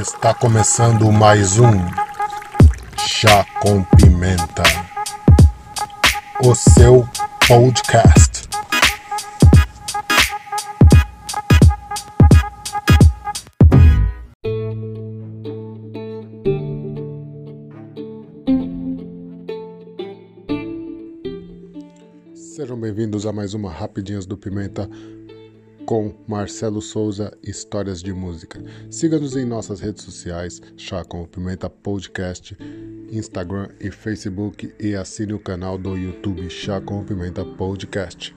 Está 0.00 0.32
começando 0.32 1.12
mais 1.12 1.58
um 1.58 1.70
Chá 2.96 3.44
com 3.60 3.84
Pimenta, 3.84 4.62
o 6.42 6.54
seu 6.54 7.06
podcast. 7.46 8.48
Sejam 22.34 22.80
bem-vindos 22.80 23.26
a 23.26 23.32
mais 23.32 23.52
uma 23.52 23.70
Rapidinhas 23.70 24.24
do 24.24 24.38
Pimenta 24.38 24.88
com 25.92 26.14
Marcelo 26.26 26.80
Souza 26.80 27.36
Histórias 27.42 28.02
de 28.02 28.14
Música. 28.14 28.64
Siga-nos 28.90 29.36
em 29.36 29.44
nossas 29.44 29.78
redes 29.78 30.02
sociais, 30.02 30.58
Chá 30.74 31.04
com 31.04 31.26
Pimenta 31.26 31.68
Podcast, 31.68 32.56
Instagram 33.10 33.68
e 33.78 33.90
Facebook 33.90 34.72
e 34.80 34.94
assine 34.94 35.34
o 35.34 35.38
canal 35.38 35.76
do 35.76 35.94
YouTube 35.94 36.48
Chá 36.48 36.80
com 36.80 37.04
Pimenta 37.04 37.44
Podcast. 37.44 38.34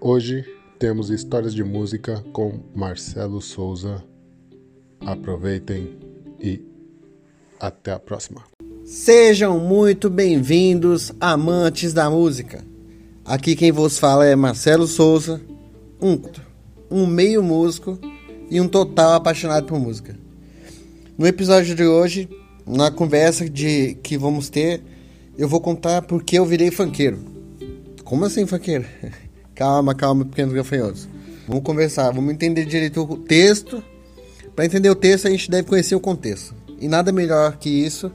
Hoje 0.00 0.46
temos 0.78 1.10
Histórias 1.10 1.52
de 1.52 1.62
Música 1.62 2.24
com 2.32 2.58
Marcelo 2.74 3.42
Souza. 3.42 4.02
Aproveitem 5.00 5.98
e 6.40 6.64
até 7.60 7.92
a 7.92 7.98
próxima. 7.98 8.42
Sejam 8.82 9.60
muito 9.60 10.08
bem-vindos, 10.08 11.12
amantes 11.20 11.92
da 11.92 12.08
música. 12.08 12.64
Aqui 13.26 13.54
quem 13.54 13.70
vos 13.70 13.98
fala 13.98 14.24
é 14.24 14.34
Marcelo 14.34 14.86
Souza, 14.86 15.38
um, 16.00 16.20
um 16.90 17.06
meio 17.06 17.42
músico 17.42 17.98
e 18.50 18.60
um 18.60 18.68
total 18.68 19.14
apaixonado 19.14 19.66
por 19.66 19.78
música. 19.78 20.16
No 21.16 21.26
episódio 21.26 21.74
de 21.74 21.84
hoje, 21.84 22.28
na 22.66 22.90
conversa 22.90 23.48
de 23.48 23.94
que 24.02 24.16
vamos 24.18 24.48
ter, 24.48 24.82
eu 25.36 25.48
vou 25.48 25.60
contar 25.60 26.02
por 26.02 26.22
que 26.22 26.36
eu 26.36 26.44
virei 26.44 26.70
funkeiro. 26.70 27.18
Como 28.04 28.24
assim 28.24 28.46
funkeiro? 28.46 28.84
calma, 29.54 29.94
calma, 29.94 30.24
pequenos 30.24 30.52
gafanhotos. 30.54 31.08
Vamos 31.46 31.62
conversar, 31.62 32.10
vamos 32.10 32.32
entender 32.32 32.64
direito 32.64 33.02
o 33.02 33.16
texto. 33.16 33.82
Para 34.54 34.64
entender 34.64 34.90
o 34.90 34.94
texto, 34.94 35.26
a 35.26 35.30
gente 35.30 35.50
deve 35.50 35.68
conhecer 35.68 35.94
o 35.94 36.00
contexto. 36.00 36.54
E 36.80 36.88
nada 36.88 37.12
melhor 37.12 37.56
que 37.58 37.68
isso, 37.68 38.10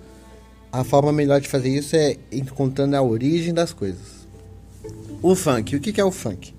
a 0.71 0.83
forma 0.83 1.11
melhor 1.11 1.39
de 1.41 1.47
fazer 1.47 1.69
isso 1.69 1.95
é 1.95 2.17
contando 2.55 2.95
a 2.95 3.01
origem 3.01 3.53
das 3.53 3.73
coisas. 3.73 4.27
O 5.21 5.35
funk, 5.35 5.75
o 5.75 5.79
que 5.79 5.99
é 5.99 6.05
o 6.05 6.11
funk? 6.11 6.53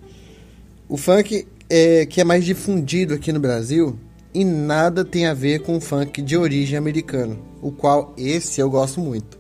O 0.90 0.96
funk 0.96 1.46
é, 1.68 2.04
que 2.04 2.20
é 2.20 2.24
mais 2.24 2.44
difundido 2.44 3.14
aqui 3.14 3.32
no 3.32 3.38
Brasil 3.38 3.96
e 4.34 4.44
nada 4.44 5.04
tem 5.04 5.24
a 5.24 5.32
ver 5.32 5.60
com 5.60 5.76
o 5.76 5.80
funk 5.80 6.20
de 6.20 6.36
origem 6.36 6.76
americana, 6.76 7.36
o 7.62 7.70
qual 7.70 8.12
esse 8.18 8.60
eu 8.60 8.68
gosto 8.68 9.00
muito. 9.00 9.38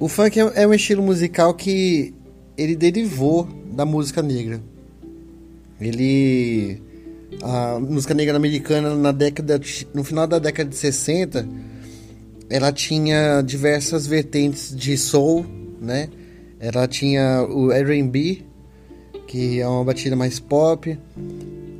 O 0.00 0.08
funk 0.08 0.40
é, 0.40 0.62
é 0.62 0.66
um 0.66 0.74
estilo 0.74 1.00
musical 1.00 1.54
que 1.54 2.12
ele 2.56 2.74
derivou 2.74 3.48
da 3.72 3.86
música 3.86 4.20
negra. 4.20 4.60
Ele 5.80 6.82
a 7.40 7.78
música 7.78 8.14
negra 8.14 8.36
americana 8.36 8.96
na 8.96 9.12
década 9.12 9.60
no 9.94 10.02
final 10.02 10.26
da 10.26 10.40
década 10.40 10.68
de 10.68 10.76
60 10.76 11.48
ela 12.50 12.72
tinha 12.72 13.42
diversas 13.42 14.08
vertentes 14.08 14.74
de 14.74 14.98
soul, 14.98 15.46
né? 15.80 16.08
Ela 16.58 16.88
tinha 16.88 17.42
o 17.42 17.70
R&B, 17.70 18.47
que 19.28 19.60
é 19.60 19.68
uma 19.68 19.84
batida 19.84 20.16
mais 20.16 20.40
pop. 20.40 20.98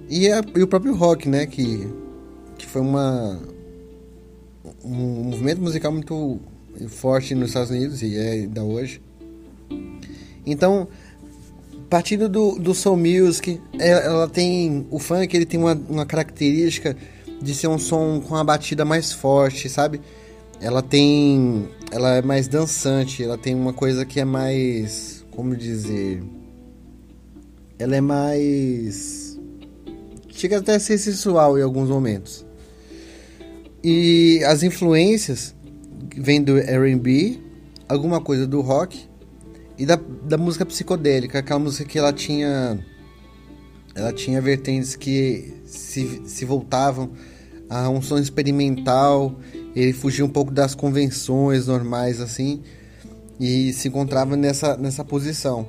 E, 0.08 0.30
a, 0.30 0.42
e 0.54 0.62
o 0.62 0.68
próprio 0.68 0.94
rock, 0.94 1.28
né? 1.28 1.46
Que, 1.46 1.88
que 2.58 2.66
foi 2.66 2.82
uma, 2.82 3.40
um 4.84 5.24
movimento 5.24 5.60
musical 5.60 5.90
muito 5.90 6.38
forte 6.88 7.34
nos 7.34 7.48
Estados 7.48 7.70
Unidos 7.70 8.02
e 8.02 8.16
é 8.16 8.30
ainda 8.32 8.62
hoje. 8.62 9.00
Então, 10.46 10.86
partindo 11.90 12.28
do, 12.28 12.58
do 12.58 12.74
soul 12.74 12.98
music, 12.98 13.60
é, 13.78 14.06
ela 14.06 14.28
tem 14.28 14.86
o 14.90 14.98
funk 14.98 15.34
ele 15.34 15.46
tem 15.46 15.58
uma, 15.58 15.74
uma 15.88 16.06
característica 16.06 16.96
de 17.40 17.54
ser 17.54 17.68
um 17.68 17.78
som 17.78 18.20
com 18.20 18.34
uma 18.34 18.44
batida 18.44 18.84
mais 18.84 19.12
forte, 19.12 19.68
sabe? 19.68 20.00
Ela 20.60 20.82
tem, 20.82 21.68
ela 21.90 22.16
é 22.16 22.22
mais 22.22 22.46
dançante, 22.46 23.22
ela 23.22 23.38
tem 23.38 23.54
uma 23.54 23.72
coisa 23.72 24.04
que 24.04 24.20
é 24.20 24.24
mais, 24.24 25.24
como 25.30 25.56
dizer, 25.56 26.22
ela 27.78 27.96
é 27.96 28.00
mais. 28.00 29.38
chega 30.30 30.58
até 30.58 30.74
a 30.74 30.80
ser 30.80 30.98
sensual 30.98 31.58
em 31.58 31.62
alguns 31.62 31.88
momentos. 31.88 32.44
E 33.82 34.42
as 34.44 34.62
influências 34.62 35.54
vêm 36.16 36.42
do 36.42 36.58
RB, 36.58 37.40
alguma 37.88 38.20
coisa 38.20 38.46
do 38.46 38.60
rock 38.60 39.06
e 39.78 39.86
da, 39.86 39.96
da 39.96 40.36
música 40.36 40.66
psicodélica, 40.66 41.38
aquela 41.38 41.60
música 41.60 41.84
que 41.84 41.98
ela 41.98 42.12
tinha. 42.12 42.84
Ela 43.94 44.12
tinha 44.12 44.40
vertentes 44.40 44.94
que 44.94 45.54
se, 45.64 46.22
se 46.24 46.44
voltavam 46.44 47.10
a 47.68 47.88
um 47.88 48.00
som 48.00 48.18
experimental, 48.18 49.34
ele 49.74 49.92
fugia 49.92 50.24
um 50.24 50.28
pouco 50.28 50.52
das 50.52 50.74
convenções 50.74 51.66
normais 51.66 52.20
assim 52.20 52.62
e 53.40 53.72
se 53.72 53.88
encontrava 53.88 54.36
nessa, 54.36 54.76
nessa 54.76 55.04
posição. 55.04 55.66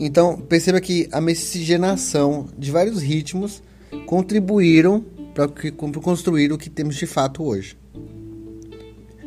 Então, 0.00 0.36
perceba 0.36 0.80
que 0.80 1.08
a 1.12 1.20
miscigenação 1.20 2.48
de 2.56 2.70
vários 2.70 3.00
ritmos 3.00 3.62
contribuíram 4.06 5.04
para 5.34 5.48
construir 6.02 6.52
o 6.52 6.58
que 6.58 6.68
temos 6.68 6.96
de 6.96 7.06
fato 7.06 7.42
hoje. 7.42 7.76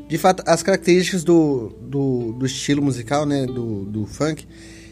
De 0.07 0.17
fato, 0.17 0.44
as 0.45 0.61
características 0.61 1.23
do, 1.23 1.69
do, 1.81 2.33
do 2.33 2.45
estilo 2.45 2.81
musical, 2.81 3.25
né, 3.25 3.45
do, 3.45 3.85
do 3.85 4.05
funk, 4.05 4.45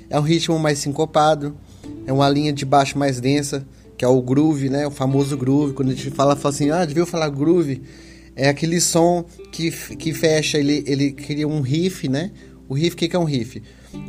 é 0.10 0.18
um 0.18 0.24
ritmo 0.24 0.58
mais 0.58 0.80
sincopado, 0.80 1.58
é 2.06 2.14
uma 2.14 2.30
linha 2.30 2.54
de 2.54 2.66
baixo 2.66 2.98
mais 2.98 3.20
densa, 3.20 3.68
que 3.98 4.06
é 4.06 4.08
o 4.08 4.22
groove, 4.22 4.70
né, 4.70 4.88
o 4.88 4.92
famoso 4.92 5.38
groove. 5.38 5.74
Quando 5.74 5.92
a 5.92 5.94
gente 5.94 6.10
fala, 6.12 6.36
fala 6.38 6.56
assim, 6.56 6.72
ah, 6.72 6.86
devia 6.86 7.06
falar 7.06 7.30
groove, 7.30 7.82
é 8.34 8.48
aquele 8.48 8.80
som 8.80 9.26
que, 9.52 9.70
que 9.98 10.14
fecha, 10.14 10.58
ele, 10.58 10.84
ele 10.88 11.12
cria 11.12 11.46
um 11.46 11.60
riff, 11.60 12.08
né? 12.08 12.32
O 12.70 12.74
riff, 12.74 12.96
o 12.96 12.98
que, 12.98 13.10
que 13.10 13.16
é 13.16 13.20
um 13.20 13.26
riff? 13.26 13.62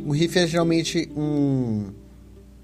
O 0.05 0.11
riff 0.11 0.37
é 0.37 0.47
geralmente 0.47 1.09
um, 1.15 1.87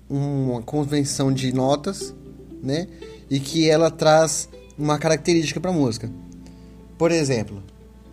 uma 0.09 0.61
convenção 0.61 1.31
de 1.31 1.51
notas, 1.53 2.13
né? 2.61 2.88
E 3.29 3.39
que 3.39 3.69
ela 3.69 3.89
traz 3.89 4.47
uma 4.78 4.97
característica 4.97 5.59
para 5.59 5.72
a 5.72 5.73
música. 5.73 6.09
Por 6.97 7.11
exemplo, 7.11 7.61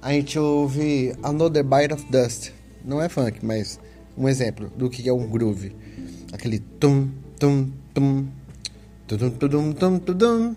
a 0.00 0.12
gente 0.12 0.38
ouve 0.38 1.14
Another 1.22 1.64
Bite 1.64 1.94
of 1.94 2.04
Dust. 2.10 2.50
Não 2.84 3.00
é 3.00 3.08
funk, 3.08 3.44
mas 3.44 3.78
um 4.16 4.28
exemplo 4.28 4.70
do 4.76 4.90
que 4.90 5.08
é 5.08 5.12
um 5.12 5.26
groove. 5.28 5.74
Aquele 6.32 6.58
tum 6.58 7.08
tum 7.38 7.70
tum 7.92 8.26
tum 9.06 9.18
tum 9.18 9.30
tum 9.30 9.72
tum 9.72 9.98
tum 10.00 10.56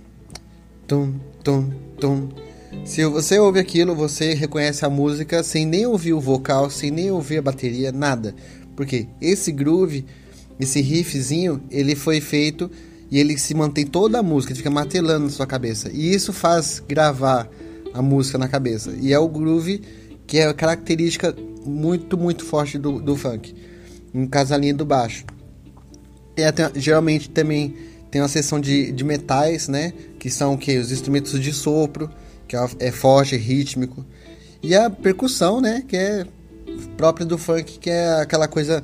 tum 0.88 1.20
tum 1.44 1.72
tum 2.00 2.47
se 2.86 3.06
você 3.06 3.38
ouve 3.40 3.60
aquilo, 3.60 3.96
você 3.96 4.34
reconhece 4.34 4.86
a 4.86 4.90
música 4.90 5.44
sem 5.44 5.66
nem 5.66 5.86
ouvir 5.86 6.14
o 6.14 6.20
vocal, 6.20 6.70
sem 6.70 6.90
nem 6.90 7.12
ouvir 7.12 7.38
a 7.38 7.42
bateria, 7.42 7.92
nada. 7.92 8.34
Porque 8.76 9.08
esse 9.22 9.52
groove, 9.52 10.06
esse 10.60 10.82
riffzinho, 10.82 11.62
ele 11.70 11.96
foi 11.96 12.22
feito 12.22 12.70
e 13.10 13.20
ele 13.20 13.38
se 13.38 13.54
mantém 13.54 13.86
toda 13.86 14.20
a 14.20 14.24
música, 14.24 14.56
fica 14.56 14.70
martelando 14.70 15.26
na 15.26 15.32
sua 15.32 15.48
cabeça. 15.48 15.90
E 15.92 16.14
isso 16.14 16.32
faz 16.32 16.82
gravar 16.88 17.50
a 17.94 18.02
música 18.02 18.38
na 18.38 18.48
cabeça. 18.48 18.94
E 19.00 19.14
é 19.14 19.20
o 19.20 19.28
groove 19.28 19.82
que 20.26 20.38
é 20.38 20.48
a 20.48 20.54
característica 20.54 21.36
muito, 21.66 22.18
muito 22.18 22.46
forte 22.46 22.78
do, 22.78 23.00
do 23.02 23.16
funk. 23.16 23.56
A 24.34 24.58
linha 24.58 24.74
do 24.74 24.86
baixo. 24.86 25.26
E 26.36 26.44
até, 26.44 26.72
geralmente 26.76 27.30
também 27.30 27.76
tem 28.10 28.22
uma 28.22 28.28
seção 28.28 28.60
de, 28.60 28.92
de 28.92 29.04
metais, 29.04 29.68
né? 29.68 29.94
Que 30.20 30.30
são 30.30 30.58
que? 30.58 30.78
Os 30.78 30.92
instrumentos 30.92 31.40
de 31.40 31.54
sopro 31.54 32.10
que 32.48 32.56
é, 32.56 32.68
é 32.80 32.92
forte, 32.92 33.36
rítmico. 33.36 34.06
E 34.62 34.76
a 34.76 34.90
percussão, 34.90 35.62
né, 35.62 35.84
que 35.88 35.96
é 35.96 36.26
própria 36.96 37.26
do 37.26 37.38
funk, 37.38 37.80
que 37.80 37.90
é 37.90 38.22
aquela 38.22 38.48
coisa 38.48 38.84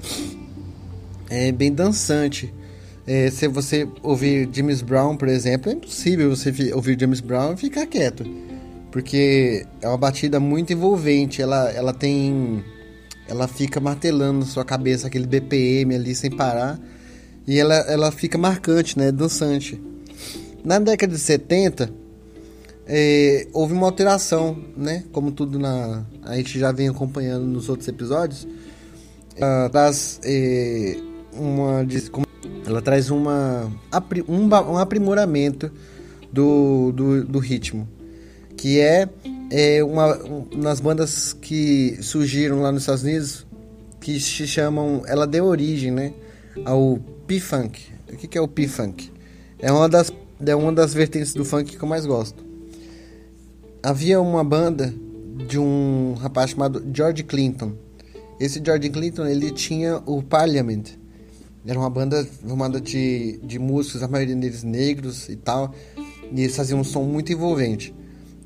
é, 1.30 1.52
bem 1.52 1.74
dançante. 1.74 2.54
É, 3.06 3.30
se 3.30 3.48
você 3.48 3.88
ouvir 4.02 4.50
James 4.54 4.82
Brown, 4.82 5.18
por 5.18 5.28
exemplo, 5.28 5.70
é 5.70 5.76
impossível 5.76 6.30
você 6.30 6.72
ouvir 6.74 6.98
James 7.00 7.20
Brown 7.20 7.54
e 7.54 7.58
ficar 7.58 7.86
quieto. 7.86 8.24
Porque 8.92 9.66
é 9.82 9.88
uma 9.88 9.98
batida 9.98 10.40
muito 10.40 10.72
envolvente, 10.72 11.42
ela, 11.42 11.70
ela 11.72 11.94
tem. 11.94 12.64
Ela 13.28 13.48
fica 13.48 13.80
martelando 13.80 14.42
na 14.42 14.46
sua 14.46 14.64
cabeça 14.64 15.08
aquele 15.08 15.26
BPM 15.26 15.96
ali 15.96 16.14
sem 16.14 16.30
parar. 16.30 16.80
E 17.48 17.58
ela, 17.58 17.74
ela 17.74 18.12
fica 18.12 18.38
marcante, 18.38 18.98
né? 18.98 19.12
Dançante. 19.12 19.82
Na 20.64 20.80
década 20.80 21.14
de 21.14 21.20
70, 21.20 21.92
é, 22.86 23.48
houve 23.54 23.74
uma 23.74 23.86
alteração, 23.86 24.58
né? 24.76 25.04
Como 25.12 25.32
tudo 25.32 25.58
na 25.58 26.06
a 26.24 26.36
gente 26.36 26.60
já 26.60 26.72
vem 26.72 26.90
acompanhando 26.90 27.46
nos 27.46 27.70
outros 27.70 27.88
episódios, 27.88 28.48
ela 29.36 29.70
traz 29.70 30.20
é, 30.24 30.98
uma 31.34 31.86
ela 32.66 32.82
traz 32.82 33.10
uma 33.10 33.72
um, 34.28 34.48
um 34.48 34.78
aprimoramento 34.78 35.72
do, 36.32 36.92
do, 36.92 37.24
do 37.24 37.40
ritmo. 37.40 37.88
Que 38.58 38.80
é, 38.80 39.10
é 39.50 39.84
uma, 39.84 40.16
umas 40.52 40.80
bandas 40.80 41.34
que 41.34 41.98
surgiram 42.02 42.62
lá 42.62 42.72
nos 42.72 42.84
Estados 42.84 43.04
Unidos 43.04 43.46
que 44.00 44.20
se 44.20 44.46
chamam. 44.48 45.04
Ela 45.08 45.26
deu 45.26 45.46
origem, 45.46 45.92
né? 45.92 46.14
Ao 46.66 47.00
P-Funk. 47.28 47.82
O 48.12 48.18
que, 48.18 48.28
que 48.28 48.38
é 48.38 48.42
o 48.42 48.48
P-Funk? 48.48 49.12
É 49.60 49.72
uma 49.72 49.90
das, 49.90 50.12
é 50.46 50.56
uma 50.56 50.72
das 50.72 50.94
vertentes 50.94 51.34
do 51.34 51.44
funk 51.44 51.78
que 51.78 51.84
eu 51.84 51.88
mais 51.88 52.06
gosto. 52.06 52.53
Havia 53.86 54.22
uma 54.22 54.46
banda 54.46 54.96
de 55.46 55.60
um 55.60 56.14
rapaz 56.14 56.52
chamado 56.52 56.82
George 56.96 57.22
Clinton. 57.22 57.74
Esse 58.40 58.62
George 58.64 58.90
Clinton 58.90 59.26
ele 59.26 59.52
tinha 59.52 60.02
o 60.06 60.24
Parliament. 60.24 60.84
Era 61.68 61.78
uma 61.78 61.90
banda 61.90 62.26
formada 62.48 62.80
de, 62.80 63.42
de 63.44 63.60
músicos, 63.60 64.02
a 64.02 64.08
maioria 64.08 64.38
deles 64.38 64.64
negros 64.64 65.28
e 65.28 65.36
tal. 65.36 65.76
E 66.32 66.44
eles 66.44 66.56
faziam 66.56 66.80
um 66.80 66.84
som 66.86 67.04
muito 67.04 67.34
envolvente. 67.34 67.94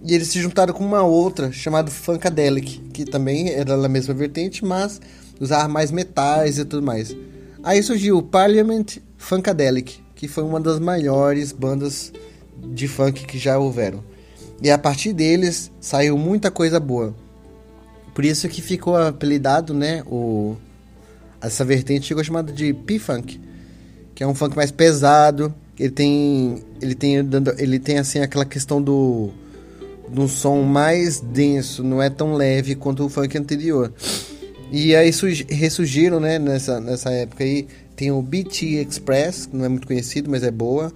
E 0.04 0.16
eles 0.16 0.30
se 0.30 0.42
juntaram 0.42 0.74
com 0.74 0.84
uma 0.84 1.04
outra 1.04 1.52
chamada 1.52 1.92
Funkadelic, 1.92 2.80
que 2.92 3.06
também 3.06 3.50
era 3.52 3.80
da 3.80 3.88
mesma 3.88 4.16
vertente, 4.16 4.66
mas 4.66 5.00
usava 5.40 5.68
mais 5.68 5.92
metais 5.92 6.58
e 6.58 6.66
tudo 6.66 6.82
mais. 6.82 7.16
Aí 7.62 7.84
surgiu 7.84 8.18
o 8.18 8.24
Parliament 8.24 8.98
Funkadelic, 9.20 10.00
que 10.16 10.28
foi 10.28 10.44
uma 10.44 10.60
das 10.60 10.80
maiores 10.80 11.52
bandas 11.52 12.12
de 12.74 12.88
funk 12.88 13.28
que 13.28 13.38
já 13.38 13.60
houveram. 13.60 14.17
E 14.62 14.70
a 14.70 14.78
partir 14.78 15.14
deles 15.14 15.72
saiu 15.80 16.18
muita 16.18 16.50
coisa 16.50 16.80
boa. 16.80 17.16
Por 18.14 18.26
isso 18.26 18.50
que 18.50 18.62
ficou 18.62 18.96
apelidado, 18.96 19.74
né, 19.74 20.04
o 20.08 20.56
essa 21.40 21.64
vertente 21.64 22.08
ficou 22.08 22.24
chamada 22.24 22.52
de 22.52 22.74
P-Funk, 22.74 23.40
que 24.16 24.24
é 24.24 24.28
um 24.28 24.34
funk 24.34 24.56
mais 24.56 24.72
pesado, 24.72 25.54
ele 25.80 25.92
tem 25.92 26.64
ele 26.82 26.96
tem 26.96 27.18
ele 27.60 27.80
tem 27.80 28.00
assim 28.00 28.20
aquela 28.20 28.46
questão 28.46 28.82
do 28.82 29.30
de 30.10 30.20
um 30.20 30.28
som 30.28 30.64
mais 30.64 31.20
denso, 31.20 31.84
não 31.84 32.02
é 32.02 32.10
tão 32.10 32.34
leve 32.34 32.76
quanto 32.76 33.06
o 33.06 33.10
funk 33.10 33.38
anterior. 33.38 33.94
E 34.72 34.96
aí 34.96 35.12
ressurgiram, 35.50 36.20
né, 36.20 36.38
nessa, 36.38 36.80
nessa 36.80 37.10
época 37.12 37.44
aí, 37.44 37.68
tem 37.96 38.12
o 38.12 38.22
BT 38.22 38.86
Express, 38.88 39.46
que 39.46 39.56
não 39.56 39.66
é 39.66 39.70
muito 39.70 39.88
conhecido, 39.88 40.30
mas 40.30 40.44
é 40.44 40.52
boa. 40.52 40.92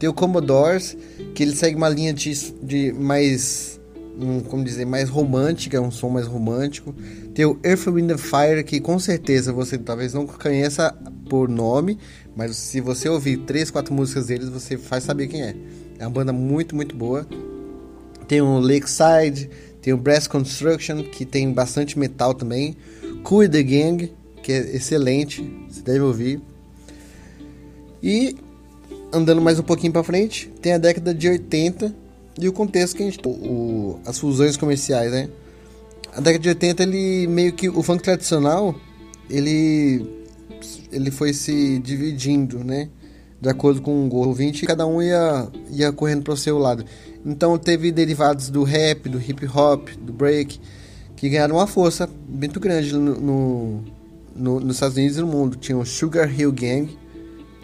Tem 0.00 0.08
o 0.08 0.14
Commodores, 0.14 0.96
que 1.34 1.42
ele 1.42 1.54
segue 1.54 1.76
uma 1.76 1.90
linha 1.90 2.14
de, 2.14 2.32
de 2.62 2.90
mais, 2.90 3.78
um, 4.18 4.40
como 4.40 4.64
dizer, 4.64 4.86
mais 4.86 5.10
romântica, 5.10 5.78
um 5.78 5.90
som 5.90 6.08
mais 6.08 6.26
romântico. 6.26 6.94
Tem 7.34 7.44
o 7.44 7.60
Earth, 7.62 7.86
Wind 7.86 8.10
and 8.10 8.16
Fire, 8.16 8.64
que 8.64 8.80
com 8.80 8.98
certeza 8.98 9.52
você 9.52 9.76
talvez 9.76 10.14
não 10.14 10.26
conheça 10.26 10.96
por 11.28 11.50
nome, 11.50 11.98
mas 12.34 12.56
se 12.56 12.80
você 12.80 13.10
ouvir 13.10 13.40
três, 13.40 13.70
quatro 13.70 13.92
músicas 13.92 14.28
deles, 14.28 14.48
você 14.48 14.78
faz 14.78 15.04
saber 15.04 15.28
quem 15.28 15.42
é. 15.42 15.54
É 15.98 16.06
uma 16.06 16.10
banda 16.10 16.32
muito, 16.32 16.74
muito 16.74 16.96
boa. 16.96 17.28
Tem 18.26 18.40
o 18.40 18.58
Lakeside, 18.58 19.50
tem 19.82 19.92
o 19.92 19.98
Brass 19.98 20.26
Construction, 20.26 21.02
que 21.02 21.26
tem 21.26 21.52
bastante 21.52 21.98
metal 21.98 22.32
também. 22.32 22.74
Cool 23.22 23.50
the 23.50 23.62
Gang, 23.62 24.10
que 24.42 24.50
é 24.50 24.76
excelente, 24.76 25.42
você 25.68 25.82
deve 25.82 26.00
ouvir. 26.00 26.40
E 28.02 28.34
andando 29.12 29.40
mais 29.40 29.58
um 29.58 29.62
pouquinho 29.62 29.92
para 29.92 30.02
frente, 30.02 30.48
tem 30.60 30.72
a 30.72 30.78
década 30.78 31.14
de 31.14 31.28
80 31.28 31.94
e 32.40 32.48
o 32.48 32.52
contexto 32.52 32.96
que 32.96 33.02
a 33.02 33.06
gente 33.06 33.18
o, 33.24 33.30
o, 33.30 34.00
as 34.06 34.18
fusões 34.18 34.56
comerciais, 34.56 35.10
né? 35.10 35.28
A 36.12 36.20
década 36.20 36.38
de 36.38 36.48
80 36.48 36.82
ele 36.82 37.26
meio 37.26 37.52
que 37.52 37.68
o 37.68 37.82
funk 37.82 38.02
tradicional, 38.02 38.74
ele 39.28 40.06
ele 40.92 41.10
foi 41.10 41.32
se 41.32 41.78
dividindo, 41.78 42.64
né? 42.64 42.88
De 43.40 43.48
acordo 43.48 43.80
com 43.80 44.08
o 44.08 44.14
ouvinte, 44.14 44.66
cada 44.66 44.86
um 44.86 45.02
ia 45.02 45.48
ia 45.70 45.92
correndo 45.92 46.22
para 46.22 46.34
o 46.34 46.36
seu 46.36 46.58
lado. 46.58 46.84
Então 47.24 47.56
teve 47.58 47.92
derivados 47.92 48.50
do 48.50 48.62
rap, 48.62 49.08
do 49.08 49.20
hip 49.20 49.46
hop, 49.46 49.88
do 50.00 50.12
break, 50.12 50.60
que 51.16 51.28
ganharam 51.28 51.56
uma 51.56 51.66
força 51.66 52.08
muito 52.28 52.58
grande 52.58 52.92
no, 52.94 53.20
no, 53.20 53.84
no, 54.34 54.60
nos 54.60 54.76
Estados 54.76 54.96
Unidos 54.96 55.16
e 55.18 55.20
no 55.20 55.26
mundo. 55.26 55.56
Tinha 55.56 55.76
o 55.76 55.84
Sugar 55.84 56.32
Hill 56.38 56.52
Gang, 56.52 56.88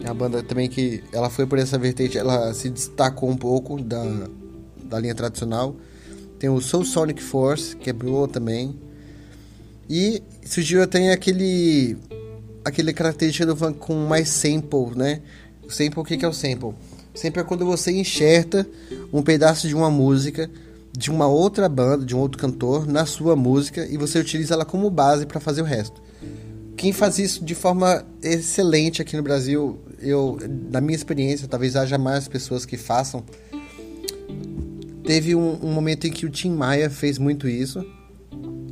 é 0.00 0.04
uma 0.04 0.14
banda 0.14 0.42
também 0.42 0.68
que 0.68 1.02
ela 1.12 1.30
foi 1.30 1.46
por 1.46 1.58
essa 1.58 1.78
vertente, 1.78 2.18
ela 2.18 2.52
se 2.52 2.68
destacou 2.68 3.30
um 3.30 3.36
pouco 3.36 3.80
da, 3.82 4.04
da 4.84 4.98
linha 4.98 5.14
tradicional. 5.14 5.74
Tem 6.38 6.50
o 6.50 6.60
Soul 6.60 6.84
Sonic 6.84 7.22
Force, 7.22 7.74
que 7.76 7.90
é 7.90 7.94
também. 8.30 8.78
E 9.88 10.22
surgiu 10.44 10.82
até 10.82 11.12
aquele 11.12 11.96
aquele 12.64 12.92
característica 12.92 13.46
do 13.46 13.56
funk 13.56 13.78
com 13.78 13.94
mais 14.06 14.28
sample, 14.28 14.96
né? 14.96 15.22
Sample, 15.68 16.00
o 16.00 16.04
que 16.04 16.24
é 16.24 16.28
o 16.28 16.32
sample? 16.32 16.74
Sample 17.14 17.40
é 17.40 17.44
quando 17.44 17.64
você 17.64 17.92
enxerta 17.92 18.66
um 19.12 19.22
pedaço 19.22 19.68
de 19.68 19.74
uma 19.74 19.88
música 19.88 20.50
de 20.96 21.10
uma 21.10 21.26
outra 21.26 21.68
banda, 21.68 22.06
de 22.06 22.16
um 22.16 22.18
outro 22.18 22.38
cantor, 22.38 22.86
na 22.86 23.04
sua 23.04 23.36
música 23.36 23.86
e 23.86 23.98
você 23.98 24.18
utiliza 24.18 24.54
ela 24.54 24.64
como 24.64 24.88
base 24.88 25.26
para 25.26 25.38
fazer 25.38 25.60
o 25.60 25.64
resto. 25.64 26.00
Quem 26.76 26.92
faz 26.92 27.18
isso 27.18 27.44
de 27.44 27.54
forma 27.54 28.04
excelente 28.22 29.00
aqui 29.00 29.16
no 29.16 29.22
Brasil, 29.22 29.78
eu, 30.00 30.38
na 30.70 30.80
minha 30.80 30.94
experiência, 30.96 31.48
talvez 31.48 31.74
haja 31.74 31.96
mais 31.96 32.28
pessoas 32.28 32.66
que 32.66 32.76
façam. 32.76 33.24
Teve 35.04 35.34
um, 35.34 35.58
um 35.64 35.72
momento 35.72 36.06
em 36.06 36.10
que 36.10 36.26
o 36.26 36.30
Tim 36.30 36.50
Maia 36.50 36.90
fez 36.90 37.18
muito 37.18 37.48
isso. 37.48 37.84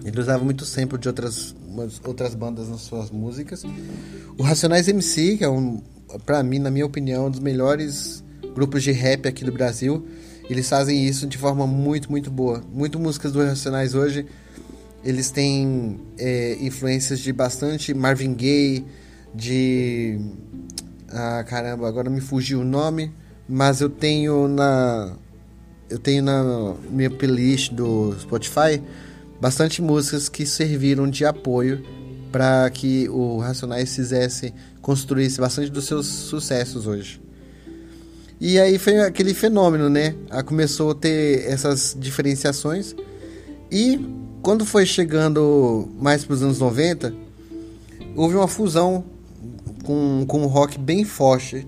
Ele 0.05 0.21
usava 0.21 0.45
muito 0.45 0.65
sample 0.65 0.99
de 0.99 1.09
outras, 1.09 1.55
outras 2.05 2.35
bandas 2.35 2.69
nas 2.69 2.83
suas 2.83 3.11
músicas. 3.11 3.63
O 4.37 4.43
Racionais 4.43 4.87
MC, 4.87 5.39
que 5.39 5.45
é 5.45 5.49
um, 5.49 5.81
para 6.27 6.43
mim, 6.43 6.59
na 6.59 6.71
minha 6.71 6.85
opinião, 6.85 7.27
um 7.27 7.31
dos 7.31 7.41
melhores 7.41 8.23
grupos 8.55 8.83
de 8.83 8.93
rap 8.93 9.27
aqui 9.27 9.45
do 9.45 9.53
Brasil 9.53 10.05
eles 10.49 10.69
fazem 10.69 11.07
isso 11.07 11.27
de 11.27 11.39
forma 11.39 11.67
muito, 11.67 12.11
muito 12.11 12.31
boa. 12.31 12.63
Muitas 12.73 13.01
músicas 13.01 13.33
do 13.33 13.45
Racionais 13.45 13.95
hoje, 13.95 14.27
eles 15.05 15.31
têm 15.31 16.01
é, 16.19 16.57
influências 16.61 17.21
de 17.21 17.33
bastante 17.33 17.93
Marvin 17.93 18.35
Gaye, 18.35 18.85
de... 19.35 20.19
Ah, 21.09 21.45
caramba, 21.47 21.87
agora 21.87 22.09
me 22.09 22.21
fugiu 22.21 22.61
o 22.61 22.65
nome, 22.65 23.13
mas 23.49 23.81
eu 23.81 23.91
tenho 23.91 24.49
na... 24.49 25.17
Eu 25.91 25.99
tenho 25.99 26.23
na 26.23 26.75
minha 26.91 27.11
playlist 27.11 27.73
do 27.73 28.17
Spotify 28.19 28.83
bastante 29.41 29.83
músicas 29.83 30.31
que 30.31 30.47
serviram 30.47 31.09
de 31.09 31.25
apoio 31.27 31.85
para 32.33 32.69
que 32.71 33.09
o 33.11 33.39
Racionais 33.39 33.95
fizesse, 33.95 34.53
construísse 34.81 35.39
bastante 35.39 35.71
dos 35.71 35.85
seus 35.85 36.07
sucessos 36.07 36.87
hoje. 36.87 37.21
E 38.41 38.59
aí 38.59 38.79
foi 38.79 38.99
aquele 38.99 39.33
fenômeno, 39.35 39.89
né? 39.89 40.15
Aí 40.31 40.43
começou 40.43 40.91
a 40.91 40.95
ter 40.95 41.47
essas 41.47 41.97
diferenciações. 41.99 42.97
E 43.71 44.01
quando 44.45 44.67
foi 44.67 44.85
chegando 44.85 45.89
mais 45.99 46.23
para 46.23 46.35
os 46.35 46.43
anos 46.43 46.59
90, 46.61 47.15
houve 48.15 48.37
uma 48.37 48.47
fusão 48.47 49.03
com, 49.83 50.27
com 50.29 50.43
um 50.43 50.47
rock 50.47 50.79
bem 50.79 51.03
forte 51.03 51.67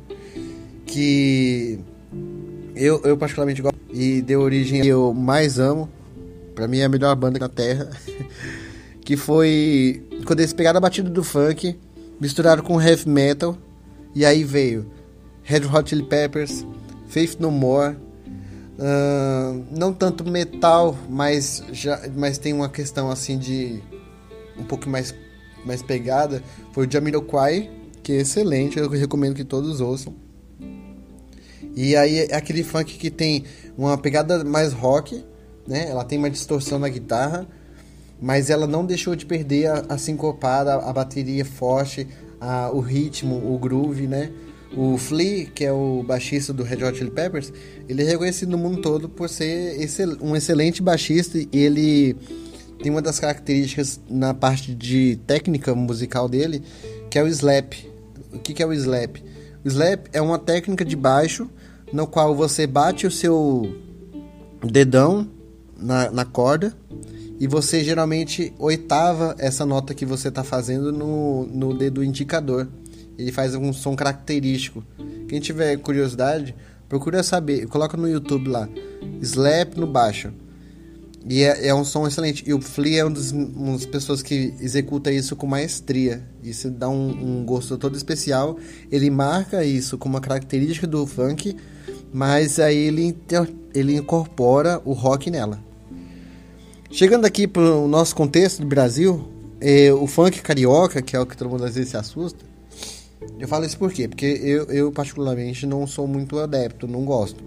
que 0.85 1.78
eu, 2.75 3.00
eu 3.02 3.16
particularmente 3.16 3.62
gosto 3.62 3.78
e 3.90 4.21
deu 4.21 4.42
origem 4.42 4.83
que 4.83 4.88
eu 4.88 5.14
mais 5.14 5.59
amo. 5.59 5.88
Para 6.54 6.68
mim 6.68 6.78
é 6.80 6.85
a 6.85 6.88
melhor 6.88 7.16
banda 7.16 7.38
da 7.38 7.49
Terra. 7.49 7.90
que 9.00 9.16
foi 9.16 10.04
quando 10.26 10.40
eles 10.40 10.52
pegaram 10.52 10.76
a 10.76 10.80
batida 10.80 11.09
do 11.09 11.25
funk, 11.25 11.78
misturaram 12.21 12.62
com 12.62 12.80
heavy 12.80 13.09
metal 13.09 13.56
e 14.14 14.23
aí 14.23 14.45
veio 14.45 14.87
Red 15.42 15.64
Hot 15.64 15.88
Chili 15.88 16.02
Peppers, 16.02 16.66
Faith 17.09 17.38
No 17.40 17.50
More. 17.50 17.97
Uh, 18.78 19.64
não 19.71 19.92
tanto 19.92 20.23
metal, 20.25 20.97
mas, 21.09 21.64
já, 21.73 22.00
mas 22.14 22.37
tem 22.37 22.52
uma 22.52 22.68
questão 22.68 23.11
assim 23.11 23.38
de 23.38 23.83
um 24.59 24.64
pouco 24.64 24.88
mais, 24.88 25.14
mais 25.64 25.83
pegada. 25.83 26.42
Foi 26.73 26.87
o 26.87 26.90
Jamiroquai, 26.90 27.71
que 28.02 28.12
é 28.12 28.16
excelente, 28.16 28.78
eu 28.78 28.88
recomendo 28.88 29.35
que 29.35 29.45
todos 29.45 29.80
ouçam. 29.80 30.14
E 31.75 31.95
aí 31.97 32.21
é 32.21 32.35
aquele 32.35 32.62
funk 32.62 32.97
que 32.97 33.11
tem 33.11 33.45
uma 33.76 33.99
pegada 33.99 34.42
mais 34.45 34.73
rock, 34.73 35.23
né? 35.66 35.88
Ela 35.90 36.04
tem 36.04 36.18
uma 36.18 36.30
distorção 36.30 36.78
na 36.78 36.88
guitarra, 36.88 37.47
mas 38.21 38.49
ela 38.49 38.66
não 38.66 38.85
deixou 38.85 39.14
de 39.14 39.26
perder 39.26 39.66
a, 39.66 39.85
a 39.90 39.99
sincopada, 39.99 40.75
a, 40.75 40.92
bateria 40.92 41.45
forte, 41.45 42.09
a, 42.40 42.71
o 42.73 42.80
ritmo, 42.80 43.37
o 43.37 43.59
groove, 43.59 44.06
né? 44.06 44.30
O 44.75 44.99
Flea, 44.99 45.46
que 45.46 45.64
é 45.64 45.73
o 45.73 46.02
baixista 46.02 46.52
do 46.52 46.62
Red 46.62 46.85
Hot 46.85 46.99
Chili 46.99 47.11
Peppers, 47.11 47.52
ele 47.88 48.02
é 48.02 48.04
reconhecido 48.04 48.50
no 48.50 48.58
mundo 48.58 48.80
todo 48.80 49.08
por 49.08 49.28
ser 49.28 49.76
um 50.20 50.35
excelente 50.35 50.82
baixista 50.82 51.38
e 51.38 51.49
ele 51.52 52.16
tem 52.82 52.90
uma 52.90 53.00
das 53.00 53.18
características 53.18 54.00
na 54.08 54.35
parte 54.35 54.75
de 54.75 55.18
técnica 55.26 55.75
musical 55.75 56.28
dele, 56.28 56.62
que 57.11 57.18
é 57.18 57.23
o 57.23 57.28
slap. 57.28 57.75
O 58.32 58.38
que, 58.38 58.52
que 58.52 58.62
é 58.62 58.66
o 58.66 58.73
slap? 58.73 59.16
O 59.64 59.68
slap 59.68 60.06
é 60.12 60.20
uma 60.20 60.38
técnica 60.38 60.85
de 60.85 60.96
baixo 60.96 61.49
no 61.92 62.06
qual 62.06 62.35
você 62.35 62.66
bate 62.66 63.06
o 63.06 63.11
seu 63.11 63.76
dedão 64.62 65.28
na, 65.78 66.11
na 66.11 66.25
corda 66.25 66.75
e 67.38 67.46
você 67.46 67.85
geralmente 67.85 68.52
oitava 68.58 69.35
essa 69.38 69.64
nota 69.64 69.94
que 69.94 70.04
você 70.04 70.28
está 70.28 70.42
fazendo 70.42 70.92
no, 70.92 71.46
no 71.46 71.76
dedo 71.76 72.02
indicador 72.02 72.68
ele 73.18 73.32
faz 73.32 73.54
um 73.54 73.73
som 73.73 73.94
característico. 73.94 74.85
Quem 75.28 75.40
tiver 75.40 75.76
curiosidade, 75.78 76.54
Procura 76.88 77.23
saber, 77.23 77.66
coloca 77.66 77.96
no 77.96 78.08
YouTube 78.08 78.49
lá, 78.49 78.68
Slap 79.20 79.76
no 79.76 79.87
baixo. 79.87 80.32
E 81.28 81.42
é, 81.42 81.66
é, 81.68 81.75
um 81.75 81.85
som 81.85 82.06
excelente. 82.06 82.44
E 82.46 82.54
o 82.54 82.61
Flea 82.61 83.00
é 83.00 83.04
um 83.04 83.12
dos, 83.12 83.32
uma 83.32 83.73
das 83.73 83.85
pessoas 83.85 84.23
que 84.23 84.54
executa 84.61 85.11
isso 85.11 85.35
com 85.35 85.44
maestria. 85.44 86.23
Isso 86.44 86.70
dá 86.70 86.88
um, 86.88 87.40
um, 87.40 87.44
gosto 87.44 87.76
todo 87.76 87.96
especial. 87.96 88.56
Ele 88.92 89.11
marca 89.11 89.64
isso 89.64 89.99
como 89.99 90.14
uma 90.14 90.20
característica 90.20 90.87
do 90.87 91.04
funk, 91.04 91.56
mas 92.12 92.61
aí 92.61 92.76
ele, 92.76 93.18
ele 93.75 93.96
incorpora 93.96 94.80
o 94.85 94.92
rock 94.92 95.28
nela. 95.28 95.61
Chegando 96.88 97.25
aqui 97.25 97.49
para 97.49 97.62
o 97.62 97.88
nosso 97.88 98.14
contexto 98.14 98.61
do 98.61 98.66
Brasil, 98.68 99.28
é, 99.61 99.92
o 99.92 100.06
funk 100.06 100.40
carioca, 100.40 101.02
que 101.02 101.16
é 101.16 101.20
o 101.20 101.26
que 101.26 101.37
todo 101.37 101.50
mundo 101.50 101.64
às 101.64 101.75
vezes 101.75 101.90
se 101.90 101.96
assusta, 101.96 102.44
eu 103.38 103.49
falo 103.49 103.64
isso 103.64 103.78
por 103.78 103.92
quê? 103.92 104.08
Porque 104.08 104.26
eu, 104.26 104.64
eu 104.64 104.92
particularmente 104.92 105.66
não 105.66 105.87
sou 105.87 106.06
muito 106.06 106.38
adepto, 106.38 106.87
não 106.87 107.04
gosto. 107.04 107.42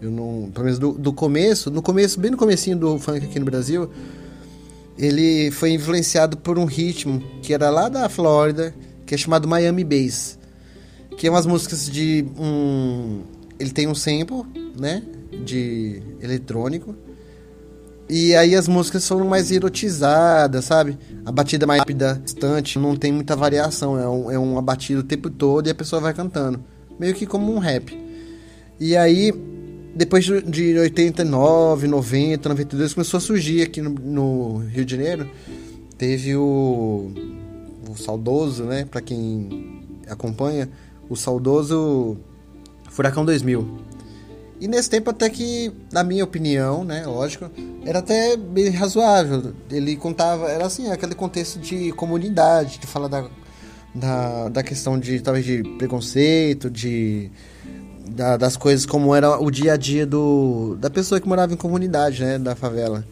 Eu 0.00 0.10
não, 0.10 0.50
pelo 0.52 0.64
menos 0.64 0.78
do, 0.78 0.92
do 0.92 1.12
começo, 1.12 1.70
no 1.70 1.82
começo, 1.82 2.20
bem 2.20 2.30
no 2.30 2.36
comecinho 2.36 2.76
do 2.76 2.98
funk 2.98 3.24
aqui 3.24 3.38
no 3.38 3.44
Brasil, 3.44 3.90
ele 4.96 5.50
foi 5.50 5.72
influenciado 5.72 6.36
por 6.36 6.58
um 6.58 6.64
ritmo 6.64 7.22
que 7.42 7.52
era 7.52 7.68
lá 7.70 7.88
da 7.88 8.08
Flórida, 8.08 8.74
que 9.04 9.14
é 9.14 9.18
chamado 9.18 9.48
Miami 9.48 9.84
Bass, 9.84 10.38
que 11.16 11.26
é 11.26 11.30
umas 11.30 11.46
músicas 11.46 11.88
de 11.90 12.24
um, 12.38 13.22
ele 13.58 13.70
tem 13.70 13.88
um 13.88 13.94
sample, 13.94 14.44
né, 14.78 15.02
de 15.44 16.02
eletrônico. 16.20 16.94
E 18.08 18.34
aí 18.34 18.54
as 18.54 18.66
músicas 18.66 19.06
foram 19.06 19.26
mais 19.26 19.50
erotizadas, 19.50 20.64
sabe? 20.64 20.98
A 21.26 21.30
batida 21.30 21.66
mais 21.66 21.80
rápida, 21.80 22.20
distante, 22.24 22.78
não 22.78 22.96
tem 22.96 23.12
muita 23.12 23.36
variação, 23.36 23.98
é, 23.98 24.08
um, 24.08 24.30
é 24.30 24.38
uma 24.38 24.62
batida 24.62 25.00
o 25.00 25.02
tempo 25.02 25.28
todo 25.28 25.66
e 25.66 25.70
a 25.70 25.74
pessoa 25.74 26.00
vai 26.00 26.14
cantando. 26.14 26.64
Meio 26.98 27.14
que 27.14 27.26
como 27.26 27.54
um 27.54 27.58
rap. 27.58 27.96
E 28.80 28.96
aí 28.96 29.32
depois 29.98 30.24
de 30.24 30.78
89, 30.78 31.88
90, 31.88 32.48
92, 32.48 32.94
começou 32.94 33.18
a 33.18 33.20
surgir 33.20 33.62
aqui 33.62 33.82
no, 33.82 33.90
no 33.90 34.58
Rio 34.58 34.84
de 34.84 34.96
Janeiro. 34.96 35.28
Teve 35.96 36.36
o, 36.36 37.10
o 37.90 37.96
saudoso, 37.96 38.62
né? 38.62 38.84
Para 38.84 39.00
quem 39.00 39.82
acompanha, 40.08 40.68
o 41.10 41.16
saudoso 41.16 42.16
Furacão 42.88 43.24
2000. 43.24 43.87
E 44.60 44.66
nesse 44.66 44.90
tempo 44.90 45.10
até 45.10 45.30
que, 45.30 45.72
na 45.92 46.02
minha 46.02 46.24
opinião, 46.24 46.82
né, 46.82 47.06
lógico, 47.06 47.50
era 47.84 48.00
até 48.00 48.36
bem 48.36 48.70
razoável. 48.70 49.52
Ele 49.70 49.96
contava, 49.96 50.48
era 50.48 50.66
assim, 50.66 50.90
aquele 50.90 51.14
contexto 51.14 51.58
de 51.58 51.92
comunidade, 51.92 52.78
de 52.78 52.86
falar 52.86 53.08
da, 53.08 53.28
da, 53.94 54.48
da 54.48 54.62
questão 54.62 54.98
de, 54.98 55.20
talvez, 55.20 55.44
de 55.44 55.62
preconceito, 55.78 56.68
de 56.68 57.30
da, 58.08 58.36
das 58.36 58.56
coisas 58.56 58.86
como 58.86 59.14
era 59.14 59.38
o 59.38 59.50
dia 59.50 59.74
a 59.74 59.76
dia 59.76 60.06
do, 60.06 60.76
da 60.80 60.90
pessoa 60.90 61.20
que 61.20 61.28
morava 61.28 61.52
em 61.52 61.56
comunidade, 61.56 62.22
né, 62.22 62.38
da 62.38 62.56
favela. 62.56 63.04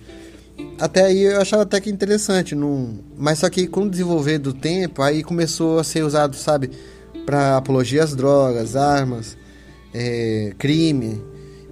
Até 0.80 1.04
aí 1.04 1.22
eu 1.22 1.40
achava 1.40 1.62
até 1.62 1.80
que 1.80 1.90
interessante, 1.90 2.54
não, 2.54 2.98
mas 3.16 3.38
só 3.38 3.48
que 3.50 3.66
com 3.66 3.82
o 3.82 3.90
desenvolver 3.90 4.38
do 4.38 4.52
tempo, 4.52 5.02
aí 5.02 5.22
começou 5.22 5.78
a 5.78 5.84
ser 5.84 6.02
usado, 6.02 6.34
sabe, 6.34 6.70
para 7.26 7.56
apologia 7.56 8.02
às 8.02 8.14
drogas, 8.14 8.74
armas, 8.74 9.36
é, 9.92 10.52
crime. 10.58 11.22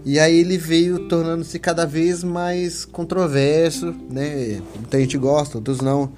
E 0.05 0.19
aí 0.19 0.39
ele 0.39 0.59
veio 0.59 1.09
tornando-se 1.09 1.59
cada 1.59 1.87
vez 1.87 2.23
mais 2.23 2.85
controverso, 2.85 3.95
né? 4.11 4.61
Muita 4.77 5.01
gente 5.01 5.17
gosta, 5.17 5.59
outros 5.59 5.81
não. 5.81 6.13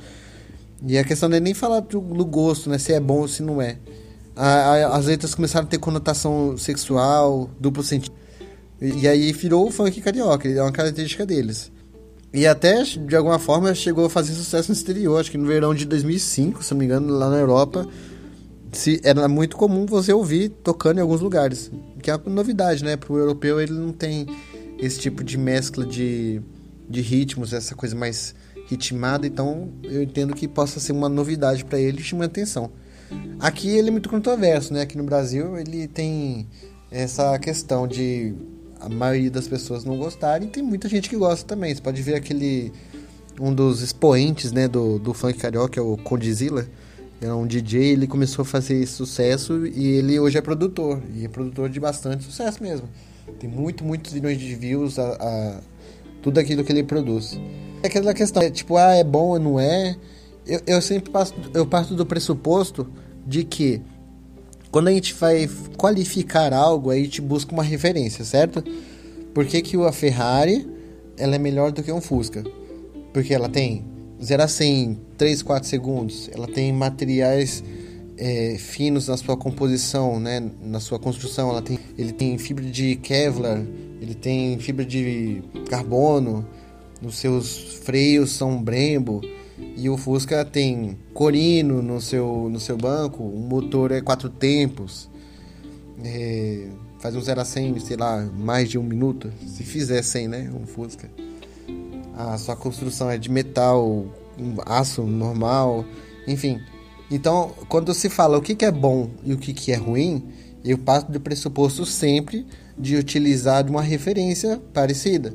E 0.87 0.99
a 0.99 1.05
questão 1.05 1.28
não 1.28 1.37
é 1.37 1.40
nem 1.40 1.55
falar 1.55 1.81
do, 1.81 2.00
gosto, 2.00 2.69
né? 2.69 2.78
Se 2.78 2.93
é 2.93 3.00
bom 3.00 3.21
ou 3.21 3.28
se 3.28 3.43
não 3.43 3.62
é 3.62 3.78
as 4.37 5.07
letras 5.07 5.35
começaram 5.35 5.66
a 5.66 5.69
ter 5.69 5.78
conotação 5.78 6.57
sexual, 6.59 7.50
duplo 7.59 7.83
sentido. 7.83 8.14
E 8.81 9.09
aí 9.09 9.33
virou 9.33 9.66
o 9.66 9.71
funk 9.71 10.00
carioca, 10.02 10.47
é 10.47 10.61
uma 10.61 10.71
característica 10.71 11.25
deles. 11.25 11.73
E 12.35 12.47
até, 12.47 12.83
de 12.83 13.16
alguma 13.16 13.38
forma, 13.38 13.75
chegou 13.75 14.05
a 14.05 14.11
fazer 14.11 14.35
sucesso 14.35 14.71
no 14.71 14.76
exterior. 14.76 15.19
Acho 15.19 15.31
que 15.31 15.38
no 15.38 15.47
verão 15.47 15.75
de 15.75 15.87
2005, 15.87 16.62
se 16.62 16.73
não 16.73 16.78
me 16.78 16.85
engano, 16.85 17.11
lá 17.14 17.31
na 17.31 17.38
Europa, 17.38 17.88
se, 18.73 19.00
era 19.04 19.28
muito 19.28 19.56
comum 19.56 19.87
você 19.87 20.12
ouvir 20.12 20.49
tocando 20.49 20.99
em 20.99 21.00
alguns 21.00 21.20
lugares. 21.20 21.70
Que 22.02 22.11
é 22.11 22.16
uma 22.16 22.35
novidade, 22.35 22.85
né? 22.85 22.96
Para 22.96 23.12
o 23.12 23.18
europeu, 23.18 23.61
ele 23.61 23.73
não 23.73 23.92
tem 23.92 24.26
esse 24.78 25.00
tipo 25.00 25.25
de 25.25 25.38
mescla 25.38 25.85
de, 25.85 26.40
de 26.88 27.00
ritmos, 27.00 27.52
essa 27.52 27.75
coisa 27.75 27.96
mais 27.96 28.35
ritmada. 28.68 29.26
Então, 29.26 29.70
eu 29.82 30.02
entendo 30.02 30.35
que 30.35 30.46
possa 30.46 30.80
ser 30.80 30.92
uma 30.92 31.08
novidade 31.08 31.64
para 31.64 31.78
ele 31.78 32.00
e 32.00 32.04
chamar 32.04 32.26
atenção. 32.26 32.70
Aqui 33.38 33.68
ele 33.68 33.88
é 33.88 33.90
muito 33.90 34.08
controverso, 34.08 34.73
né? 34.73 34.82
Aqui 34.82 34.96
no 34.96 35.04
Brasil 35.04 35.56
ele 35.56 35.87
tem 35.87 36.49
essa 36.90 37.38
questão 37.38 37.87
de 37.87 38.35
a 38.80 38.88
maioria 38.88 39.30
das 39.30 39.49
pessoas 39.49 39.85
não 39.85 39.96
gostarem 39.96 40.49
tem 40.49 40.62
muita 40.62 40.88
gente 40.88 41.08
que 41.08 41.16
gosta 41.16 41.46
também. 41.46 41.75
Você 41.75 41.80
pode 41.80 42.00
ver 42.02 42.14
aquele 42.14 42.73
um 43.40 43.54
dos 43.54 43.82
expoentes, 43.82 44.50
né, 44.50 44.66
do, 44.66 44.99
do 44.99 45.12
funk 45.12 45.38
carioca, 45.38 45.78
é 45.78 45.82
o 45.82 45.96
Condizila. 45.96 46.66
É 47.20 47.32
um 47.32 47.46
DJ, 47.46 47.92
ele 47.92 48.06
começou 48.06 48.42
a 48.42 48.44
fazer 48.44 48.87
sucesso 48.87 49.66
e 49.66 49.87
ele 49.87 50.18
hoje 50.18 50.37
é 50.37 50.42
produtor. 50.42 51.02
E 51.14 51.25
é 51.25 51.28
produtor 51.28 51.68
de 51.68 51.80
bastante 51.80 52.25
sucesso 52.25 52.62
mesmo. 52.62 52.88
Tem 53.38 53.49
muito, 53.49 53.85
muitos 53.85 54.12
milhões 54.12 54.38
de 54.38 54.54
views 54.54 54.99
a, 54.99 55.12
a 55.12 55.61
tudo 56.23 56.38
aquilo 56.38 56.62
que 56.62 56.73
ele 56.73 56.82
produz. 56.82 57.38
É 57.82 57.87
aquela 57.87 58.12
questão, 58.12 58.42
é, 58.42 58.50
tipo, 58.50 58.76
ah, 58.76 58.94
é 58.94 59.04
bom 59.04 59.28
ou 59.28 59.38
não 59.38 59.61
é? 59.61 59.96
eu, 60.46 60.61
eu 60.66 60.80
sempre 60.80 61.11
passo, 61.11 61.35
eu 61.52 61.66
parto 61.66 61.94
do 61.94 62.06
pressuposto 62.06 62.87
de 63.26 63.42
que 63.42 63.82
quando 64.70 64.88
a 64.88 64.92
gente 64.92 65.12
vai 65.14 65.49
qualificar 65.76 66.52
algo, 66.52 66.90
a 66.90 66.96
gente 66.96 67.20
busca 67.20 67.52
uma 67.52 67.62
referência, 67.62 68.25
certo? 68.25 68.62
Por 69.35 69.44
que, 69.46 69.61
que 69.61 69.76
a 69.76 69.92
Ferrari 69.92 70.68
ela 71.16 71.35
é 71.35 71.38
melhor 71.38 71.73
do 71.73 71.82
que 71.82 71.90
um 71.90 72.00
Fusca? 72.00 72.44
Porque 73.12 73.35
ela 73.35 73.49
tem 73.49 73.85
0 74.23 74.42
a 74.42 74.49
100 74.49 75.00
3, 75.16 75.42
4 75.42 75.68
segundos, 75.68 76.30
ela 76.32 76.46
tem 76.46 76.73
materiais 76.73 77.62
é, 78.18 78.56
finos 78.58 79.08
na 79.08 79.16
sua 79.16 79.37
composição, 79.37 80.18
né? 80.18 80.50
na 80.62 80.80
sua 80.80 80.99
construção, 80.99 81.50
ela 81.50 81.62
tem, 81.62 81.78
ele 81.96 82.12
tem 82.12 82.37
fibra 82.38 82.64
de 82.64 82.96
Kevlar, 82.96 83.62
ele 84.00 84.14
tem 84.14 84.58
fibra 84.58 84.85
de 84.85 85.42
carbono, 85.68 86.46
os 87.02 87.16
seus 87.16 87.80
freios 87.82 88.32
são 88.32 88.62
Brembo, 88.62 89.20
e 89.76 89.88
o 89.88 89.96
Fusca 89.96 90.44
tem 90.44 90.99
Corino 91.14 91.82
no 91.82 92.00
seu, 92.00 92.49
no 92.50 92.61
seu 92.61 92.76
banco, 92.76 93.23
o 93.23 93.38
motor 93.38 93.92
é 93.92 94.00
quatro 94.00 94.28
tempos, 94.28 95.08
é, 96.04 96.68
faz 96.99 97.14
um 97.14 97.20
0 97.20 97.40
a 97.40 97.44
100, 97.44 97.80
sei 97.80 97.96
lá, 97.96 98.23
mais 98.37 98.68
de 98.68 98.78
um 98.78 98.82
minuto, 98.82 99.32
se 99.46 99.62
fizer 99.62 100.02
100, 100.02 100.28
né, 100.28 100.52
um 100.54 100.66
Fusca. 100.66 101.11
A 102.16 102.38
sua 102.38 102.56
construção 102.56 103.11
é 103.11 103.18
de 103.18 103.30
metal, 103.30 104.06
um 104.38 104.57
aço 104.64 105.02
normal, 105.02 105.85
enfim. 106.26 106.61
Então, 107.11 107.55
quando 107.69 107.95
se 107.95 108.09
fala 108.09 108.37
o 108.37 108.43
que, 108.43 108.64
é 108.64 108.71
bom 108.71 109.11
e 109.23 109.33
o 109.33 109.38
que, 109.38 109.52
que 109.52 109.73
é 109.73 109.76
ruim, 109.76 110.25
eu 110.64 110.76
parto 110.76 111.12
do 111.12 111.21
pressuposto 111.21 111.87
sempre 111.87 112.47
de 112.76 112.97
utilizar 112.97 113.69
uma 113.69 113.83
referência 113.83 114.61
parecida. 114.75 115.35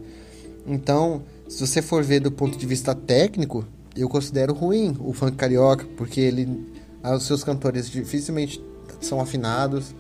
Então, 0.68 1.24
se 1.48 1.66
você 1.66 1.82
for 1.82 2.04
ver 2.04 2.20
do 2.20 2.32
ponto 2.32 2.58
de 2.58 2.66
vista 2.66 2.94
técnico, 2.94 3.66
eu 3.96 4.08
considero 4.10 4.54
ruim 4.54 4.96
o 5.00 5.14
funk 5.14 5.36
carioca, 5.36 5.86
porque 5.98 6.20
ele, 6.20 6.66
os 7.04 7.24
seus 7.24 7.44
cantores 7.44 7.90
dificilmente 7.90 8.62
são 9.00 9.20
afinados, 9.20 9.96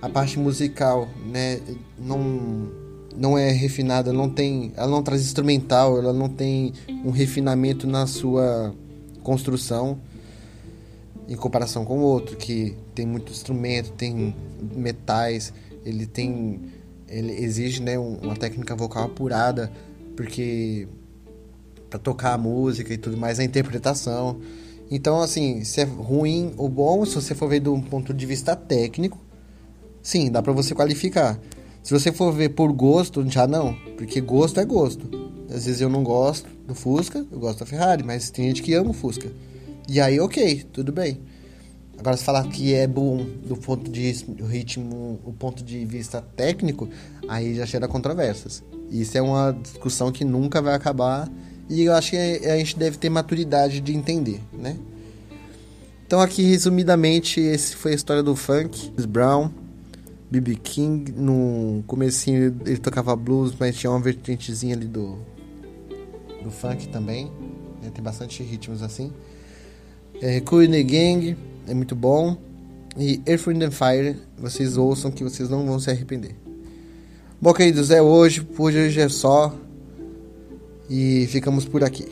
a 0.00 0.08
parte 0.08 0.38
musical, 0.38 1.08
né, 1.26 1.60
não 1.98 2.85
não 3.16 3.36
é 3.36 3.50
refinada, 3.50 4.12
não 4.12 4.28
tem, 4.28 4.72
ela 4.76 4.88
não 4.88 5.02
traz 5.02 5.22
instrumental, 5.22 5.98
ela 5.98 6.12
não 6.12 6.28
tem 6.28 6.72
um 7.04 7.10
refinamento 7.10 7.86
na 7.86 8.06
sua 8.06 8.74
construção 9.22 9.98
em 11.28 11.34
comparação 11.34 11.84
com 11.84 11.98
o 11.98 12.02
outro 12.02 12.36
que 12.36 12.76
tem 12.94 13.04
muito 13.04 13.32
instrumento, 13.32 13.90
tem 13.92 14.34
metais, 14.74 15.52
ele 15.84 16.06
tem 16.06 16.60
ele 17.08 17.32
exige, 17.32 17.80
né, 17.82 17.98
uma 17.98 18.34
técnica 18.34 18.74
vocal 18.74 19.04
apurada, 19.04 19.70
porque 20.16 20.88
para 21.88 21.98
tocar 21.98 22.32
a 22.32 22.38
música 22.38 22.92
e 22.92 22.98
tudo 22.98 23.16
mais, 23.16 23.38
a 23.38 23.44
interpretação. 23.44 24.40
Então, 24.90 25.20
assim, 25.20 25.62
se 25.64 25.80
é 25.80 25.84
ruim 25.84 26.52
ou 26.56 26.68
bom, 26.68 27.04
se 27.04 27.14
você 27.14 27.34
for 27.34 27.48
ver 27.48 27.60
de 27.60 27.68
um 27.68 27.80
ponto 27.80 28.12
de 28.12 28.26
vista 28.26 28.56
técnico, 28.56 29.18
sim, 30.02 30.30
dá 30.30 30.42
para 30.42 30.52
você 30.52 30.74
qualificar. 30.74 31.38
Se 31.86 31.92
você 31.92 32.10
for 32.10 32.32
ver 32.32 32.48
por 32.48 32.72
gosto, 32.72 33.24
já 33.30 33.46
não, 33.46 33.72
porque 33.96 34.20
gosto 34.20 34.58
é 34.58 34.64
gosto. 34.64 35.08
Às 35.48 35.66
vezes 35.66 35.80
eu 35.80 35.88
não 35.88 36.02
gosto 36.02 36.48
do 36.66 36.74
Fusca, 36.74 37.24
eu 37.30 37.38
gosto 37.38 37.60
da 37.60 37.64
Ferrari, 37.64 38.02
mas 38.02 38.28
tem 38.28 38.48
gente 38.48 38.60
que 38.60 38.74
ama 38.74 38.90
o 38.90 38.92
Fusca. 38.92 39.30
E 39.88 40.00
aí, 40.00 40.18
ok, 40.18 40.64
tudo 40.72 40.90
bem. 40.90 41.20
Agora, 41.96 42.16
se 42.16 42.24
falar 42.24 42.44
que 42.48 42.74
é 42.74 42.88
bom 42.88 43.24
do 43.46 43.56
ponto 43.56 43.88
de 43.88 44.10
ritmo, 44.50 45.20
o 45.24 45.32
ponto 45.32 45.62
de 45.62 45.84
vista 45.84 46.20
técnico, 46.20 46.88
aí 47.28 47.54
já 47.54 47.64
gera 47.64 47.86
controvérsias. 47.86 48.64
Isso 48.90 49.16
é 49.16 49.22
uma 49.22 49.52
discussão 49.52 50.10
que 50.10 50.24
nunca 50.24 50.60
vai 50.60 50.74
acabar 50.74 51.30
e 51.70 51.84
eu 51.84 51.92
acho 51.92 52.10
que 52.10 52.16
a 52.16 52.56
gente 52.56 52.76
deve 52.76 52.98
ter 52.98 53.10
maturidade 53.10 53.80
de 53.80 53.94
entender, 53.94 54.40
né? 54.52 54.76
Então 56.04 56.20
aqui 56.20 56.42
resumidamente 56.42 57.38
esse 57.38 57.76
foi 57.76 57.92
a 57.92 57.94
história 57.94 58.24
do 58.24 58.34
funk, 58.34 58.90
Brown. 59.06 59.65
B.B. 60.30 60.56
King, 60.56 61.12
no 61.12 61.84
comecinho 61.86 62.56
ele 62.66 62.78
tocava 62.78 63.14
blues, 63.14 63.54
mas 63.58 63.76
tinha 63.76 63.90
uma 63.90 64.00
vertentezinha 64.00 64.74
ali 64.74 64.86
do, 64.86 65.18
do 66.42 66.50
funk 66.50 66.88
também. 66.88 67.30
Né? 67.82 67.90
Tem 67.94 68.02
bastante 68.02 68.42
ritmos 68.42 68.82
assim. 68.82 69.12
É, 70.20 70.40
Cool 70.40 70.66
Gang 70.66 71.36
é 71.68 71.74
muito 71.74 71.94
bom. 71.94 72.36
E 72.98 73.20
Earth, 73.26 73.46
Wind 73.46 73.62
and 73.62 73.70
Fire, 73.70 74.16
vocês 74.38 74.76
ouçam 74.76 75.10
que 75.10 75.22
vocês 75.22 75.50
não 75.50 75.66
vão 75.66 75.78
se 75.78 75.90
arrepender. 75.90 76.34
Bom, 77.40 77.52
queridos, 77.52 77.90
é 77.90 78.00
hoje. 78.00 78.42
Por 78.42 78.72
hoje 78.72 79.00
é 79.00 79.08
só. 79.08 79.54
E 80.88 81.26
ficamos 81.28 81.66
por 81.66 81.84
aqui. 81.84 82.06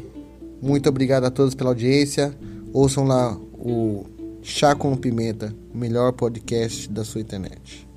Muito 0.60 0.88
obrigado 0.88 1.24
a 1.24 1.30
todos 1.30 1.54
pela 1.54 1.70
audiência. 1.70 2.36
Ouçam 2.72 3.04
lá 3.04 3.34
o 3.54 4.04
Chá 4.42 4.74
com 4.74 4.94
Pimenta, 4.94 5.54
o 5.72 5.78
melhor 5.78 6.12
podcast 6.12 6.90
da 6.90 7.04
sua 7.04 7.22
internet. 7.22 7.88